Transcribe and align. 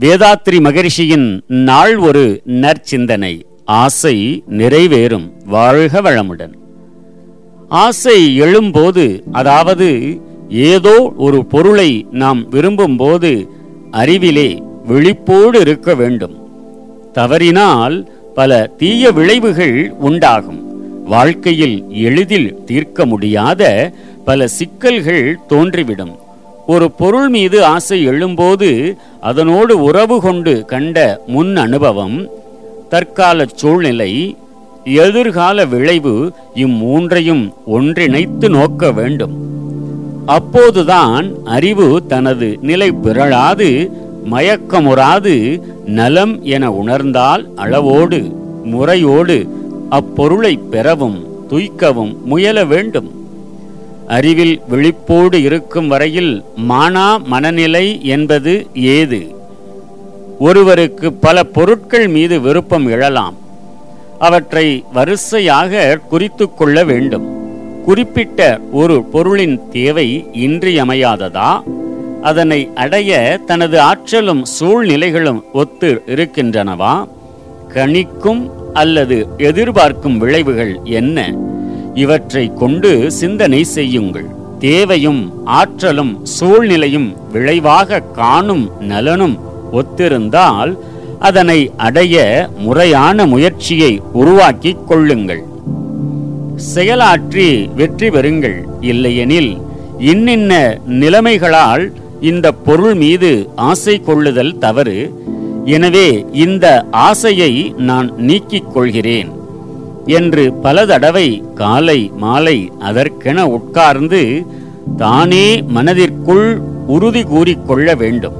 வேதாத்ரி 0.00 0.60
மகரிஷியின் 0.60 1.40
நாள் 1.46 1.96
ஒரு 1.96 2.42
நற்சிந்தனை. 2.46 3.42
ஆசை 3.64 4.42
நிறைவேறும் 4.50 5.30
வாழ்க 5.44 6.02
வளமுடன். 6.02 6.52
ஆசை 7.68 8.40
எழும்போது 8.40 9.22
அதாவது 9.32 10.20
ஏதோ 10.48 11.12
ஒரு 11.16 11.46
பொருளை 11.46 12.06
நாம் 12.10 12.50
விரும்பும்போது 12.50 13.48
அறிவிலே 13.90 14.62
விழிப்போடு 14.88 15.60
இருக்க 15.60 15.94
வேண்டும். 15.94 16.48
தவறினால் 17.12 18.10
பல 18.34 18.70
தீய 18.76 19.10
விளைவுகள் 19.10 19.92
உண்டாகும். 19.98 20.62
வாழ்க்கையில் 21.04 21.84
எளிதில் 21.88 22.64
தீர்க்க 22.64 23.06
முடியாத 23.06 23.92
பல 24.24 24.48
சிக்கல்கள் 24.48 25.38
தோன்றிவிடும். 25.48 26.18
ஒரு 26.72 26.90
பொருள் 26.90 27.28
மீது 27.28 27.64
ஆசை 27.64 28.08
எழும்போது 28.08 28.96
அதனோடு 29.20 29.70
உறவு 29.70 30.20
கொண்டு 30.20 30.64
கண்ட 30.64 31.20
முன் 31.26 31.56
அனுபவம் 31.56 32.28
தற்கால 32.88 33.46
சூழ்நிலை 33.54 34.36
எதிர்கால 34.84 35.64
விளைவு 35.66 36.32
இம்மூன்றையும் 36.54 37.52
ஒன்றிணைத்து 37.66 38.48
நோக்க 38.48 38.92
வேண்டும். 38.92 39.34
அப்போதுதான் 40.26 41.44
அறிவு 41.44 42.06
தனது 42.06 42.58
நிலை 42.62 42.90
பிறழாது 42.92 43.90
மயக்கமுறாது 44.30 45.62
நலம் 45.86 46.44
என 46.44 46.72
உணர்ந்தால் 46.72 47.48
அளவோடு 47.56 48.20
முறையோடு 48.64 49.48
அப்பொருளை 49.88 50.56
பெறவும் 50.56 51.18
துய்க்கவும் 51.50 52.16
முயல 52.24 52.64
வேண்டும். 52.64 53.17
அறிவில் 54.08 54.60
விழிப்போடு 54.68 55.42
இருக்கும் 55.42 55.88
வரையில் 55.88 56.44
மானா 56.68 57.24
மனநிலை 57.24 58.04
என்பது 58.04 58.66
ஏது? 58.74 59.34
ஒருவருக்கு 60.38 61.12
பல 61.12 61.42
பொருட்கள் 61.42 62.08
மீது 62.08 62.40
விருப்பம் 62.40 62.86
எழலாம். 62.86 63.36
அவற்றை 64.18 64.84
வரிசையாக 64.92 65.98
குறித்து 66.08 66.54
கொள்ள 66.54 66.84
வேண்டும். 66.84 67.26
குறிப்பிட்ட 67.84 68.60
ஒரு 68.72 69.04
பொருளின் 69.04 69.60
தேவை 69.70 70.26
இன்றியமையாததா? 70.32 71.62
அதனை 72.22 72.70
அடைய 72.74 73.40
தனது 73.46 73.80
ஆற்றலும் 73.80 74.44
சூழ்நிலைகளும் 74.60 75.42
ஒத்து 75.52 76.02
இருக்கின்றனவா? 76.06 77.08
கணிக்கும் 77.74 78.50
அல்லது 78.72 79.26
எதிர்பார்க்கும் 79.36 80.18
விளைவுகள் 80.18 80.78
என்ன? 80.84 81.34
இவற்றை 82.02 82.44
கொண்டு 82.60 82.90
சிந்தனை 83.20 83.60
செய்யுங்கள். 83.76 84.28
தேவையும் 84.64 85.20
ஆற்றலும் 85.58 86.12
சூழ்நிலையும் 86.36 87.08
விளைவாக 87.34 88.00
காணும் 88.20 88.64
நலனும் 88.90 89.36
ஒத்திருந்தால் 89.80 90.72
அதனை 91.28 91.58
அடைய 91.86 92.16
முறையான 92.64 93.26
முயற்சியை 93.32 93.92
உருவாக்கிக் 94.20 94.84
கொள்ளுங்கள். 94.88 95.42
செயலாற்றி 96.74 97.46
வெற்றி 97.78 98.08
பெறுங்கள். 98.14 98.58
இல்லையெனில் 98.92 99.52
இன்னின்ன 100.12 100.52
நிலைமைகளால் 101.00 101.84
இந்த 102.30 102.46
பொருள் 102.66 102.96
மீது 103.02 103.30
ஆசை 103.70 103.96
கொள்ளுதல் 104.08 104.54
தவறு. 104.64 104.98
எனவே 105.76 106.08
இந்த 106.44 106.66
ஆசையை 107.08 107.52
நான் 107.88 108.08
நீக்கிக் 108.28 108.70
கொள்கிறேன். 108.74 109.30
என்று 110.08 110.52
பல 110.52 110.86
தடவை 110.86 111.42
காலை 111.54 112.12
மாலை 112.16 112.72
அதற்கென 112.78 113.46
உட்கார்ந்து 113.46 114.46
தானே 114.96 115.62
மனதிற்குள் 115.62 116.60
உறுதி 116.86 117.22
கூறிக்கொள்ள 117.22 117.94
வேண்டும். 117.94 118.36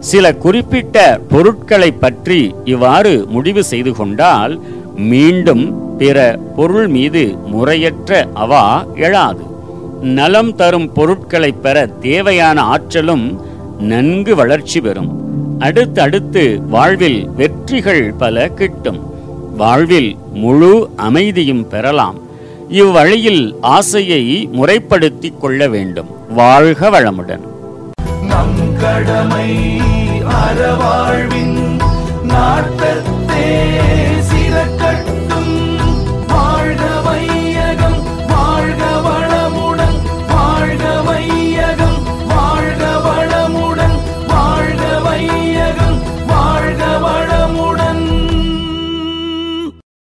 சில 0.00 0.34
குறிப்பிட்ட 0.34 1.20
பொருட்களை 1.28 1.92
பற்றி 1.92 2.54
இவ்வாறு 2.64 3.26
முடிவு 3.28 3.64
செய்து 3.64 3.92
கொண்டால் 3.92 4.60
மீண்டும் 4.96 5.96
பிற 5.98 6.38
பொருள் 6.56 6.88
மீது 6.88 7.36
முறையற்ற 7.46 8.28
அவா 8.34 8.84
எழாது. 8.96 9.44
நலம் 10.00 10.56
தரும் 10.56 10.92
பொருட்களை 10.92 11.52
பெற 11.52 11.86
தேவையான 11.86 12.60
ஆற்றலும் 12.62 13.40
நன்கு 13.78 14.34
வளர்ச்சி 14.34 14.80
பெறும். 14.80 15.10
அடுத்தடுத்து 15.58 16.62
வாழ்வில் 16.68 17.28
வெற்றிகள் 17.36 18.14
பல 18.18 18.48
கிட்டும். 18.48 19.11
வாழ்வில் 19.56 20.16
முழு 20.32 20.90
அமைதியும் 20.96 21.68
பெறலாம். 21.68 22.18
இவ்வழியில் 22.68 23.54
ஆசையை 23.60 24.48
முறைப்படுத்திக் 24.52 25.40
கொள்ள 25.40 25.68
வேண்டும். 25.68 26.06
வாழ்க 26.34 26.90
வளமுடன். 26.90 27.40
நம் 28.22 28.76
கடமை 28.80 29.80
அறவாழ்வின் 30.24 31.80
நாட்டத்தே 32.22 33.68